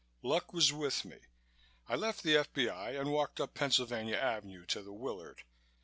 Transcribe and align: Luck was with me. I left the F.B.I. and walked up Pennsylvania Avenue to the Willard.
Luck 0.23 0.51
was 0.51 0.73
with 0.73 1.05
me. 1.05 1.19
I 1.87 1.95
left 1.95 2.23
the 2.23 2.35
F.B.I. 2.35 2.93
and 2.93 3.11
walked 3.11 3.39
up 3.39 3.53
Pennsylvania 3.53 4.17
Avenue 4.17 4.65
to 4.65 4.81
the 4.81 4.91
Willard. 4.93 5.43